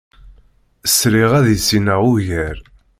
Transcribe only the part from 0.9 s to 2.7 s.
Sriɣ ad issineɣ ugar.